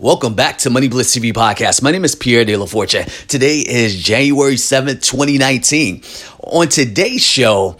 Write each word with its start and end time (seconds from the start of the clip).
Welcome 0.00 0.32
back 0.32 0.56
to 0.60 0.70
Money 0.70 0.88
Blitz 0.88 1.14
TV 1.14 1.30
podcast. 1.30 1.82
My 1.82 1.90
name 1.90 2.06
is 2.06 2.14
Pierre 2.14 2.46
De 2.46 2.56
La 2.56 2.64
Force. 2.64 3.26
Today 3.26 3.58
is 3.58 4.02
January 4.02 4.54
7th, 4.54 5.02
2019. 5.02 6.02
On 6.42 6.66
today's 6.68 7.22
show, 7.22 7.76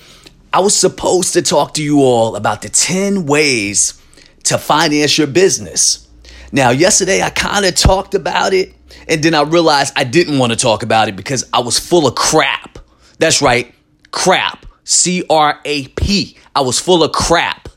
I 0.52 0.60
was 0.60 0.76
supposed 0.76 1.32
to 1.32 1.40
talk 1.40 1.72
to 1.74 1.82
you 1.82 2.02
all 2.02 2.36
about 2.36 2.60
the 2.60 2.68
10 2.68 3.24
ways 3.24 3.98
to 4.44 4.58
finance 4.58 5.16
your 5.16 5.28
business. 5.28 6.10
Now, 6.52 6.68
yesterday 6.68 7.22
I 7.22 7.30
kind 7.30 7.64
of 7.64 7.74
talked 7.74 8.14
about 8.14 8.52
it, 8.52 8.74
and 9.08 9.22
then 9.22 9.32
I 9.32 9.40
realized 9.40 9.94
I 9.96 10.04
didn't 10.04 10.38
want 10.38 10.52
to 10.52 10.58
talk 10.58 10.82
about 10.82 11.08
it 11.08 11.16
because 11.16 11.48
I 11.54 11.60
was 11.60 11.78
full 11.78 12.06
of 12.06 12.16
crap. 12.16 12.80
That's 13.18 13.40
right, 13.40 13.74
crap. 14.10 14.66
C 14.84 15.24
R 15.30 15.58
A 15.64 15.88
P. 15.88 16.36
I 16.54 16.60
was 16.60 16.78
full 16.78 17.02
of 17.02 17.12
crap 17.12 17.69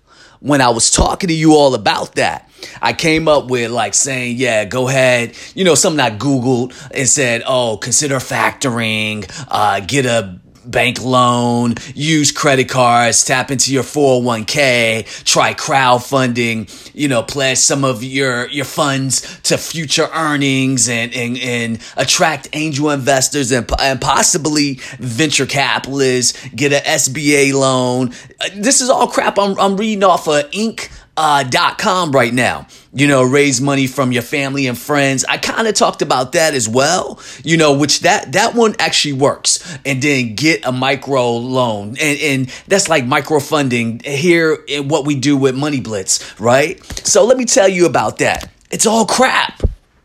when 0.43 0.59
I 0.59 0.69
was 0.69 0.91
talking 0.91 1.29
to 1.29 1.33
you 1.33 1.53
all 1.53 1.73
about 1.73 2.15
that. 2.15 2.49
I 2.81 2.91
came 2.91 3.29
up 3.29 3.49
with 3.49 3.71
like 3.71 3.93
saying, 3.93 4.37
yeah, 4.37 4.65
go 4.65 4.89
ahead, 4.89 5.35
you 5.55 5.63
know, 5.63 5.73
something 5.73 6.01
I 6.01 6.11
Googled 6.11 6.75
and 6.93 7.07
said, 7.07 7.43
oh, 7.47 7.77
consider 7.77 8.17
factoring, 8.17 9.25
uh, 9.47 9.79
get 9.79 10.05
a 10.05 10.39
bank 10.65 11.03
loan, 11.03 11.75
use 11.93 12.31
credit 12.31 12.69
cards, 12.69 13.23
tap 13.23 13.51
into 13.51 13.73
your 13.73 13.83
401k, 13.83 15.23
try 15.23 15.53
crowdfunding, 15.53 16.91
you 16.93 17.07
know, 17.07 17.23
pledge 17.23 17.57
some 17.57 17.83
of 17.83 18.03
your, 18.03 18.47
your 18.49 18.65
funds 18.65 19.41
to 19.41 19.57
future 19.57 20.09
earnings 20.13 20.89
and, 20.89 21.13
and, 21.13 21.37
and 21.37 21.79
attract 21.97 22.49
angel 22.53 22.89
investors 22.89 23.51
and, 23.51 23.69
and 23.79 24.01
possibly 24.01 24.79
venture 24.99 25.45
capitalists, 25.45 26.47
get 26.49 26.73
an 26.73 26.81
SBA 26.83 27.53
loan. 27.53 28.11
Uh, 28.39 28.49
this 28.55 28.81
is 28.81 28.89
all 28.89 29.07
crap 29.07 29.37
I'm, 29.39 29.59
I'm 29.59 29.77
reading 29.77 30.03
off 30.03 30.27
of 30.27 30.49
Inc 30.51 30.89
uh, 31.15 31.43
dot 31.43 31.77
com 31.77 32.11
right 32.11 32.33
now. 32.33 32.67
You 32.93 33.07
know, 33.07 33.23
raise 33.23 33.59
money 33.59 33.87
from 33.87 34.11
your 34.11 34.21
family 34.21 34.67
and 34.67 34.77
friends. 34.77 35.25
I 35.25 35.37
kind 35.37 35.67
of 35.67 35.73
talked 35.73 36.01
about 36.01 36.33
that 36.33 36.53
as 36.53 36.69
well. 36.69 37.19
You 37.43 37.57
know, 37.57 37.73
which 37.73 38.01
that 38.01 38.33
that 38.33 38.53
one 38.55 38.75
actually 38.79 39.13
works. 39.13 39.77
And 39.85 40.01
then 40.01 40.35
get 40.35 40.65
a 40.65 40.71
micro 40.71 41.31
loan, 41.37 41.97
and 41.99 42.19
and 42.19 42.49
that's 42.67 42.89
like 42.89 43.05
micro 43.05 43.39
funding 43.39 44.01
here 44.03 44.57
in 44.67 44.87
what 44.87 45.05
we 45.05 45.15
do 45.15 45.37
with 45.37 45.55
Money 45.55 45.81
Blitz, 45.81 46.39
right? 46.39 46.83
So 47.05 47.25
let 47.25 47.37
me 47.37 47.45
tell 47.45 47.67
you 47.67 47.85
about 47.85 48.19
that. 48.19 48.49
It's 48.71 48.85
all 48.85 49.05
crap. 49.05 49.61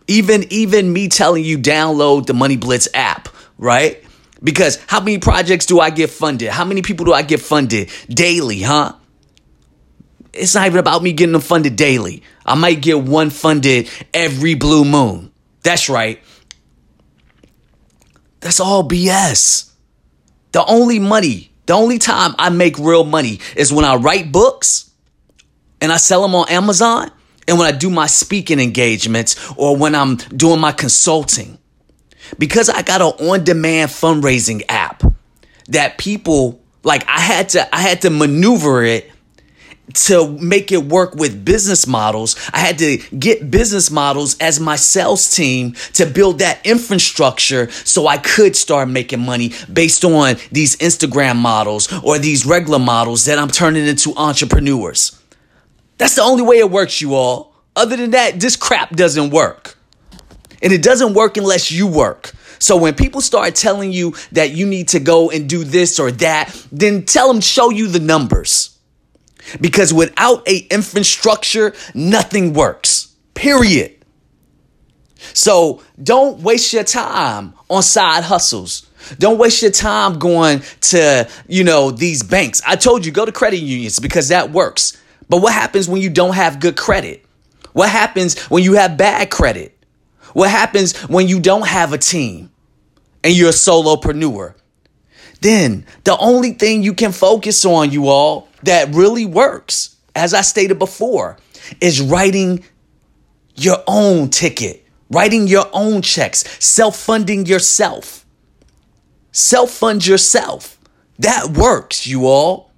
Even 0.07 0.45
even 0.51 0.93
me 0.93 1.09
telling 1.09 1.45
you 1.45 1.59
download 1.59 2.27
the 2.27 2.35
Money 2.35 2.57
Blitz 2.57 2.89
app, 2.95 3.29
right? 3.59 4.03
Because 4.43 4.79
how 4.87 5.01
many 5.01 5.19
projects 5.19 5.67
do 5.67 5.81
I 5.81 5.91
get 5.91 6.11
funded? 6.11 6.49
How 6.49 6.65
many 6.65 6.81
people 6.81 7.05
do 7.05 7.13
I 7.13 7.23
get 7.23 7.41
funded 7.41 7.91
daily, 8.09 8.63
huh? 8.63 8.95
It's 10.39 10.55
not 10.55 10.67
even 10.67 10.79
about 10.79 11.03
me 11.03 11.13
getting 11.13 11.33
them 11.33 11.41
funded 11.41 11.77
daily. 11.77 12.23
I 12.47 12.55
might 12.55 12.81
get 12.81 13.01
one 13.01 13.31
funded 13.31 13.91
every 14.15 14.55
blue 14.55 14.85
moon. 14.85 15.33
That's 15.63 15.89
right. 15.89 16.23
That's 18.41 18.61
all 18.61 18.89
BS. 18.89 19.71
The 20.53 20.65
only 20.65 20.99
money, 20.99 21.51
the 21.67 21.75
only 21.75 21.99
time 21.99 22.35
I 22.39 22.51
make 22.51 22.79
real 22.79 23.05
money 23.05 23.41
is 23.57 23.73
when 23.73 23.85
I 23.85 23.97
write 23.97 24.33
books 24.33 24.91
and 25.81 25.93
I 25.93 25.97
sell 25.97 26.23
them 26.23 26.35
on 26.35 26.49
Amazon 26.49 27.11
and 27.47 27.59
when 27.59 27.73
I 27.73 27.77
do 27.77 27.91
my 27.91 28.07
speaking 28.07 28.61
engagements 28.61 29.53
or 29.57 29.77
when 29.77 29.95
I'm 29.95 30.17
doing 30.17 30.61
my 30.61 30.73
consulting. 30.73 31.59
Because 32.39 32.69
I 32.69 32.83
got 32.83 33.01
an 33.01 33.27
on-demand 33.27 33.91
fundraising 33.91 34.63
app 34.69 35.03
that 35.69 35.99
people 35.99 36.61
like 36.83 37.07
I 37.09 37.21
had 37.21 37.51
to 37.51 37.75
I 37.75 37.81
had 37.81 38.03
to 38.03 38.11
maneuver 38.11 38.85
it 38.85 39.11
to 39.95 40.29
make 40.39 40.73
it 40.73 40.85
work 40.85 41.15
with 41.15 41.45
business 41.45 41.87
models, 41.87 42.37
I 42.53 42.59
had 42.59 42.79
to 42.79 42.99
get 43.19 43.51
business 43.51 43.91
models 43.91 44.37
as 44.39 44.61
my 44.61 44.77
sales 44.77 45.35
team 45.35 45.73
to 45.95 46.07
build 46.07 46.41
that 46.41 46.65
infrastructure 46.67 47.71
so 47.71 48.07
I 48.07 48.19
could 48.19 48.57
start 48.57 48.89
making 48.89 49.21
money 49.21 49.53
based 49.73 50.05
on 50.05 50.37
these 50.53 50.77
Instagram 50.77 51.37
models 51.37 51.93
or 52.03 52.19
these 52.19 52.45
regular 52.47 52.79
models 52.79 53.25
that 53.27 53.39
I'm 53.39 53.49
turning 53.49 53.87
into 53.87 54.15
entrepreneurs. 54.17 55.21
That's 55.97 56.15
the 56.15 56.23
only 56.23 56.43
way 56.43 56.59
it 56.59 56.71
works, 56.71 57.01
you 57.01 57.15
all. 57.15 57.55
Other 57.75 57.97
than 57.97 58.11
that, 58.13 58.41
this 58.41 58.57
crap 58.57 58.91
doesn't 58.91 59.31
work. 59.31 59.77
And 60.63 60.73
it 60.73 60.83
doesn't 60.83 61.15
work 61.15 61.37
unless 61.37 61.71
you 61.71 61.87
work. 61.87 62.33
So 62.59 62.77
when 62.77 62.95
people 62.95 63.21
start 63.21 63.55
telling 63.55 63.93
you 63.93 64.15
that 64.33 64.51
you 64.51 64.67
need 64.67 64.89
to 64.89 65.01
go 65.01 65.31
and 65.31 65.49
do 65.49 65.65
this 65.65 66.01
or 66.01 66.11
that, 66.13 66.67
then 66.73 67.05
tell 67.05 67.33
them 67.33 67.41
show 67.41 67.71
you 67.71 67.87
the 67.87 68.01
numbers. 68.01 68.78
Because 69.61 69.93
without 69.93 70.47
a 70.49 70.59
infrastructure, 70.71 71.75
nothing 71.95 72.53
works. 72.53 73.15
Period. 73.35 73.95
So 75.35 75.83
don't 76.03 76.41
waste 76.41 76.73
your 76.73 76.85
time 76.85 77.55
on 77.69 77.83
side 77.83 78.25
hustles. 78.25 78.87
Don't 79.19 79.39
waste 79.39 79.63
your 79.63 79.71
time 79.71 80.19
going 80.19 80.63
to, 80.83 81.29
you 81.47 81.65
know, 81.65 81.91
these 81.91 82.23
banks. 82.23 82.61
I 82.67 82.77
told 82.77 83.07
you 83.07 83.13
go 83.13 83.25
to 83.25 83.33
credit 83.33 83.59
unions 83.59 83.99
because 83.99 84.29
that 84.29 84.51
works. 84.51 85.01
But 85.29 85.43
what 85.43 85.53
happens 85.53 85.89
when 85.89 86.01
you 86.01 86.11
don't 86.11 86.35
have 86.35 86.61
good 86.61 86.77
credit? 86.77 87.25
What 87.73 87.89
happens 87.89 88.39
when 88.45 88.63
you 88.63 88.75
have 88.75 88.97
bad 88.97 89.31
credit? 89.31 89.77
What 90.33 90.51
happens 90.51 90.97
when 91.03 91.29
you 91.29 91.41
don't 91.41 91.67
have 91.67 91.93
a 91.93 91.99
team 91.99 92.51
and 93.23 93.35
you're 93.35 93.51
a 93.51 93.53
solopreneur? 93.53 94.55
Then 95.41 95.87
the 96.05 96.17
only 96.19 96.53
thing 96.53 96.83
you 96.83 96.95
can 96.95 97.13
focus 97.13 97.65
on, 97.65 97.91
you 97.91 98.09
all, 98.09 98.49
that 98.63 98.95
really 98.95 99.25
works, 99.25 99.97
as 100.15 100.35
I 100.35 100.41
stated 100.41 100.79
before, 100.79 101.39
is 101.81 102.01
writing 102.01 102.65
your 103.55 103.83
own 103.87 104.31
ticket, 104.31 104.87
writing 105.11 105.47
your 105.47 105.69
own 105.73 106.03
checks, 106.03 106.45
self 106.65 106.97
funding 106.97 107.47
yourself. 107.47 108.25
Self 109.33 109.71
fund 109.71 110.07
yourself. 110.07 110.79
That 111.21 111.51
works, 111.51 112.07
you 112.07 112.27
all. 112.27 112.73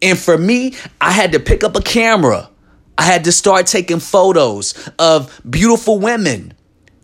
And 0.00 0.18
for 0.18 0.36
me, 0.36 0.74
I 1.00 1.10
had 1.10 1.32
to 1.32 1.40
pick 1.40 1.64
up 1.64 1.76
a 1.76 1.82
camera. 1.82 2.50
I 2.96 3.02
had 3.02 3.24
to 3.24 3.32
start 3.32 3.66
taking 3.66 4.00
photos 4.00 4.88
of 4.98 5.40
beautiful 5.48 5.98
women 5.98 6.54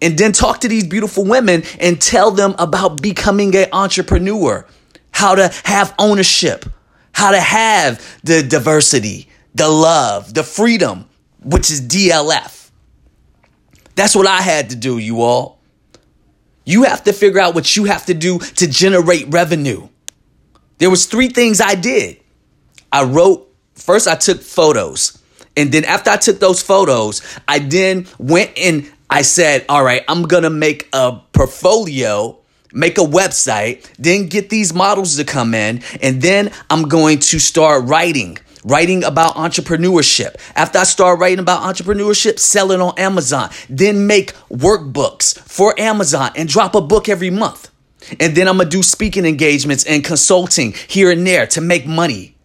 and 0.03 0.19
then 0.19 0.33
talk 0.33 0.61
to 0.61 0.69
these 0.69 0.87
beautiful 0.87 1.25
women 1.25 1.63
and 1.79 2.01
tell 2.01 2.31
them 2.31 2.55
about 2.59 3.03
becoming 3.03 3.55
an 3.57 3.69
entrepreneur, 3.73 4.67
how 5.13 5.35
to 5.35 5.53
have 5.65 5.95
ownership, 5.99 6.65
how 7.13 7.31
to 7.31 7.41
have 7.41 8.21
the 8.25 8.43
diversity, 8.43 9.29
the 9.55 9.69
love, 9.69 10.33
the 10.35 10.43
freedom, 10.43 11.09
which 11.43 11.71
is 11.71 11.81
DLF. 11.81 12.71
That's 13.95 14.15
what 14.15 14.27
I 14.27 14.41
had 14.41 14.71
to 14.71 14.77
do, 14.77 14.99
you 14.99 15.23
all. 15.23 15.61
You 16.65 16.85
have 16.85 17.05
to 17.05 17.13
figure 17.13 17.41
out 17.41 17.55
what 17.55 17.77
you 17.77 17.85
have 17.85 18.07
to 18.07 18.15
do 18.15 18.39
to 18.39 18.69
generate 18.69 19.27
revenue. 19.29 19.89
There 20.79 20.91
was 20.91 21.07
three 21.07 21.29
things 21.29 21.61
I 21.61 21.75
did. 21.75 22.21
I 22.93 23.05
wrote, 23.05 23.53
first 23.75 24.09
I 24.09 24.15
took 24.15 24.41
photos. 24.41 25.19
And 25.57 25.73
then 25.73 25.85
after 25.85 26.11
I 26.11 26.17
took 26.17 26.39
those 26.39 26.63
photos, 26.63 27.23
I 27.47 27.59
then 27.59 28.07
went 28.19 28.53
and 28.57 28.91
I 29.11 29.23
said, 29.23 29.67
all 29.69 29.83
right, 29.85 30.05
I'm 30.09 30.23
going 30.23 30.45
to 30.45 30.51
make 30.51 30.89
a 30.93 31.21
portfolio 31.33 32.41
make 32.73 32.99
a 32.99 33.03
website, 33.03 33.83
then 33.99 34.27
get 34.27 34.51
these 34.51 34.73
models 34.73 35.17
to 35.17 35.25
come 35.25 35.55
in, 35.55 35.83
and 36.03 36.23
then 36.23 36.53
I'm 36.69 36.85
going 36.85 37.19
to 37.21 37.39
start 37.39 37.85
writing. 37.87 38.39
Writing 38.63 39.05
about 39.05 39.37
entrepreneurship. 39.37 40.37
After 40.55 40.81
I 40.81 40.83
start 40.83 41.19
writing 41.19 41.39
about 41.39 41.63
entrepreneurship, 41.63 42.39
sell 42.39 42.73
it 42.73 42.81
on 42.81 42.93
Amazon. 42.99 43.49
Then 43.71 44.07
make 44.07 44.35
workbooks 44.51 45.39
for 45.39 45.79
Amazon 45.81 46.33
and 46.37 46.47
drop 46.47 46.75
a 46.75 46.83
book 46.83 47.09
every 47.09 47.31
month. 47.31 47.71
And 48.19 48.37
then 48.37 48.49
I'm 48.49 48.59
gonna 48.59 48.69
do 48.69 48.83
speaking 48.83 49.25
engagements 49.25 49.85
and 49.85 50.05
consulting 50.05 50.75
here 50.89 51.11
and 51.11 51.27
there 51.27 51.47
to 51.49 51.63
make 51.63 51.87
money. 51.87 52.37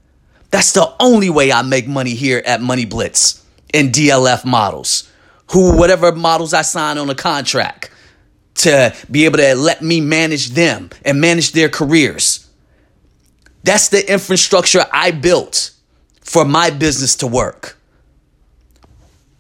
That's 0.51 0.71
the 0.71 0.93
only 1.01 1.29
way 1.29 1.51
I 1.51 1.63
make 1.63 1.85
money 1.85 2.13
here 2.13 2.41
at 2.45 2.61
Money 2.61 2.85
Blitz 2.85 3.43
and 3.73 3.91
DLF 3.91 4.45
models. 4.45 5.11
Who, 5.51 5.77
whatever 5.77 6.11
models 6.11 6.53
I 6.53 6.63
sign 6.63 6.97
on 6.97 7.09
a 7.09 7.15
contract 7.15 7.91
to 8.55 8.95
be 9.11 9.25
able 9.25 9.37
to 9.37 9.55
let 9.55 9.81
me 9.81 10.01
manage 10.01 10.49
them 10.49 10.89
and 11.03 11.21
manage 11.21 11.51
their 11.51 11.69
careers. 11.69 12.49
That's 13.63 13.89
the 13.89 14.11
infrastructure 14.11 14.85
I 14.91 15.11
built 15.11 15.71
for 16.21 16.45
my 16.45 16.69
business 16.69 17.15
to 17.17 17.27
work. 17.27 17.77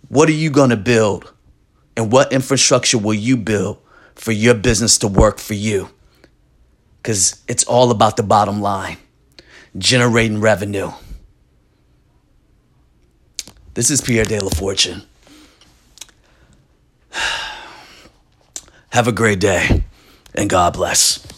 What 0.09 0.29
are 0.29 0.33
you 0.33 0.49
going 0.49 0.69
to 0.69 0.77
build? 0.77 1.31
And 1.97 2.11
what 2.11 2.33
infrastructure 2.33 2.97
will 2.97 3.13
you 3.13 3.37
build 3.37 3.77
for 4.15 4.31
your 4.31 4.53
business 4.53 4.97
to 4.99 5.07
work 5.07 5.39
for 5.39 5.53
you? 5.53 5.89
Because 7.01 7.41
it's 7.47 7.63
all 7.63 7.91
about 7.91 8.17
the 8.17 8.23
bottom 8.23 8.61
line 8.61 8.97
generating 9.77 10.41
revenue. 10.41 10.91
This 13.73 13.89
is 13.89 14.01
Pierre 14.01 14.25
De 14.25 14.39
La 14.39 14.49
Fortune. 14.49 15.03
Have 18.91 19.07
a 19.07 19.11
great 19.11 19.39
day 19.39 19.83
and 20.33 20.49
God 20.49 20.73
bless. 20.73 21.34